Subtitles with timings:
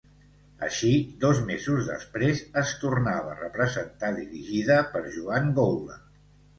[0.67, 0.87] Així,
[1.25, 6.05] dos mesos després es tornava a representar dirigida per Joan Goula.